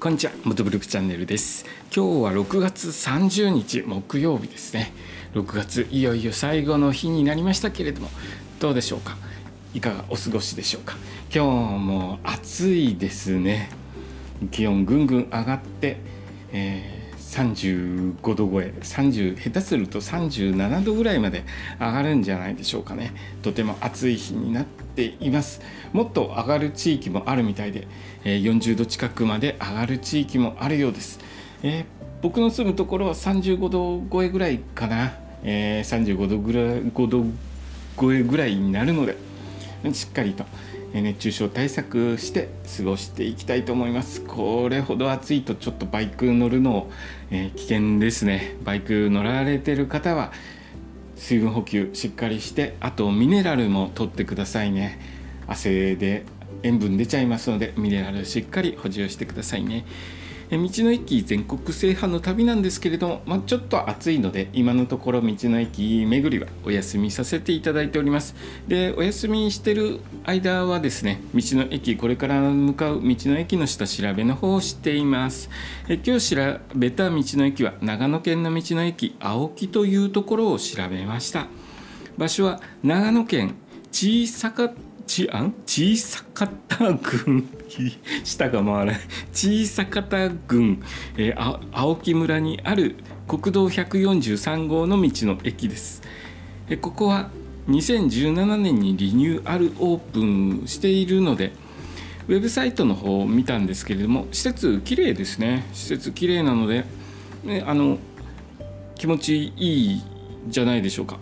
[0.00, 1.64] こんにちは元ブルクチャンネルです。
[1.92, 4.92] 今日は6月30日木曜日ですね。
[5.34, 8.08] 6月いよいよ最後の日になりましたけれども
[8.60, 9.16] どうでしょうか？
[9.74, 10.94] いかがお過ごしでしょうか？
[11.34, 11.44] 今
[11.80, 13.70] 日も暑いですね。
[14.52, 15.96] 気温ぐんぐん上がって、
[16.52, 16.97] えー
[17.28, 21.44] 35度超え30下手すると37度ぐらいまで
[21.78, 23.12] 上がるんじゃないでしょうかね。
[23.42, 25.60] とても暑い日になっています。
[25.92, 27.86] もっと上がる地域もあるみたいで
[28.24, 31.20] 40度近くまで上がる地域もあるようです、
[31.62, 31.84] えー、
[32.22, 37.24] 僕の住むところは35度超えぐらいかな、えー、35度ぐらい5度
[37.98, 39.16] 超えぐらいになるので
[39.92, 40.44] しっかりと
[40.94, 44.22] 熱中症対策して過ごしていきたいと思います。
[44.22, 46.90] これほど暑いとちょっとバイク乗るの、
[47.30, 48.56] え、危険ですね。
[48.64, 50.32] バイク乗られてる方は
[51.16, 54.98] 水分補給しっかりしてあとミネラルも取ってくださいね。
[55.46, 56.24] 汗で
[56.62, 59.84] 塩分出ちゃいますのでミネラルしっかり補充してくださいね。
[60.56, 68.34] 道の駅全国制覇の旅なんですけれども、まあ、ちょっと暑いので今のところ道の駅巡りはお休みさせていただいております。
[68.66, 75.50] でお休みしてる間はですね道の駅これから向かう道の駅の下調べの方をしています。
[75.88, 81.46] え今日調べた道の駅は長野県の道の駅青木というところを調べました。
[82.16, 83.54] 場所は長野県
[83.92, 84.70] 小さか
[85.08, 87.48] ちあん小さかった郡
[88.22, 88.96] 下が回らない。
[89.32, 90.82] 小さかった郡、
[91.16, 92.94] えー、青木村にある
[93.26, 96.02] 国道143号の道の駅です、
[96.68, 97.30] えここは
[97.68, 101.52] 2017年にリニューアルオープンしているので
[102.28, 105.66] ウェブサイトの方を見たんですけれども施設きれいですね。
[105.72, 106.84] 施設きれいなので、
[107.44, 107.98] ね、あの
[108.94, 110.02] 気持ちいい
[110.46, 111.18] じゃないでしょうか。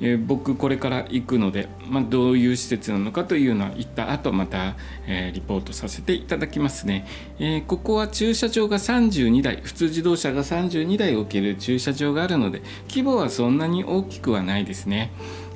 [0.00, 7.06] えー、僕これから行くので、まあ、どういう施設なのかというのは行った後また、えー、リポートさせていただきますね、
[7.40, 15.10] えー、ここは駐車場が32台普通自動車が32台置ける駐車場があるので規模はそんなに大きくはないですね。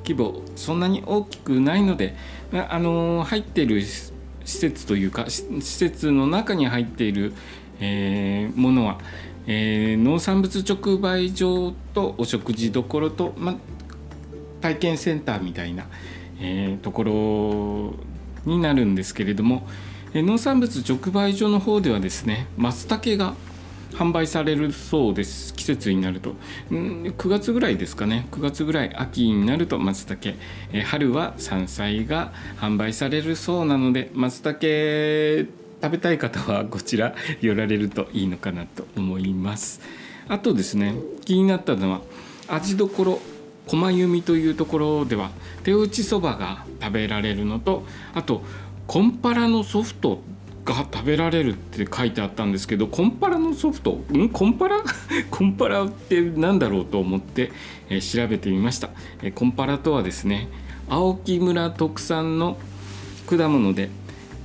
[0.05, 2.15] 規模そんなに大きくないので、
[2.51, 4.11] まあ、の入っている施
[4.43, 7.33] 設というか施設の中に入っている、
[7.79, 8.99] え、ものは、
[9.47, 13.57] えー、農産物直売所とお食事どころと、ま
[14.61, 15.85] 体験センターみたいな、
[16.39, 17.95] えー、とこ
[18.45, 19.67] ろになるんですけれども、
[20.13, 23.35] え農産物直売所の方ではですね松茸が
[23.93, 25.53] 販売されるそうです。
[25.53, 26.33] 季節になると。
[26.71, 28.27] 9月ぐらいですかね。
[28.31, 30.37] 9月ぐらい秋になると松茸、
[30.71, 35.49] え春は山菜が販売されるそうなので松茸
[35.81, 39.81] 食べたい方はこちら寄られるといいのかなと思います。
[40.27, 40.95] あとですね
[41.25, 42.01] 気になったのは
[42.47, 43.19] 味どころ
[43.67, 45.31] 駒弓というところでは
[45.63, 47.83] 手打ちそばが食べられるのと
[48.13, 48.41] あと
[48.87, 50.19] コンパラのソフト
[50.65, 54.29] が食べられるって書いてあったんですけどコンパラのソフトん？
[54.29, 54.81] コンパラ？
[55.29, 57.51] コンパラって何だろうと思って、
[57.89, 58.89] え、調べてみました、
[59.21, 60.49] え、コンパラとはですね
[60.89, 62.57] 青木村特産の
[63.27, 63.89] 果物で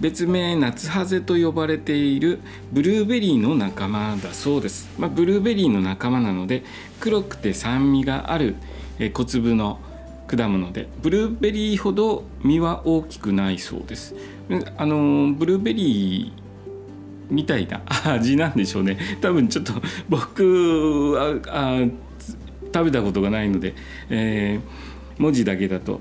[0.00, 2.40] 別名夏ハゼと呼ばれている
[2.72, 6.62] ブルーベリーの仲間だそうです、まあ、ブルーベリーの仲間なので
[7.00, 8.56] 黒くて酸味がある
[8.98, 9.80] え小粒の
[10.26, 14.14] 果物でブルーベリーほど実は大きくないそうです。
[14.76, 17.82] あのブルーベリーみたいな
[18.12, 18.98] 味なんでしょうね。
[19.20, 19.72] 多分ちょっと
[20.08, 21.80] 僕はあ
[22.74, 23.74] 食べたことがないので、
[24.10, 26.00] えー、文字だけだと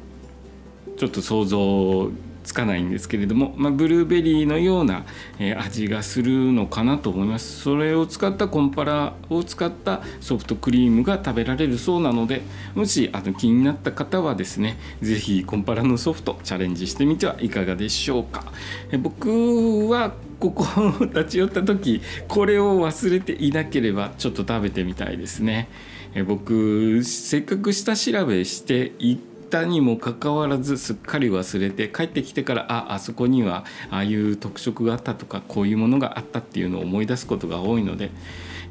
[0.97, 2.11] ちょっと想像
[2.47, 5.03] つかないんですけれども、まあ、ブルーベリーのような、
[5.37, 12.41] え、味がするのかなと思いますそれを使ったコンパラを使ったソフトクリームが食べられるそうなので
[12.73, 18.45] もしあの気になった方はですね是非コンパラのソフトチャレンジしてみてはいかがでしょうか、
[18.91, 20.65] え、僕はここ
[21.01, 25.67] 立ち寄った時これを忘れていなければちょっと食べてみたいですね。
[26.13, 38.11] え僕せっかく下調べして行ったにもかかわらずすっかり忘れて帰ってきてからああそこにはああいう特色があったとかこういうものがあったっていうのを思い出すことが多いので、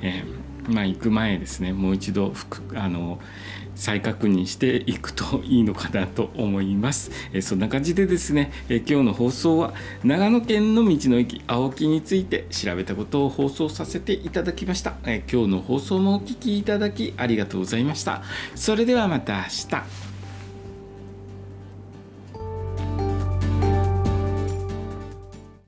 [0.03, 2.33] えー、まあ行く前ですねもう一度
[2.75, 3.19] あの
[3.77, 7.11] 再確認していくといいのかなと思います。
[7.33, 14.95] えそんな感じでですね、え今日の放送は長野県の道の駅青木について調べたことを放送させていただきました。
[15.05, 18.23] え今日の放送もお聴きいただきありがとうございました。
[18.55, 20.06] それではまた明日。